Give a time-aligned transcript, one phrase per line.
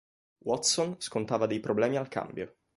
[0.45, 2.55] Watson scontava dei problemi al cambio.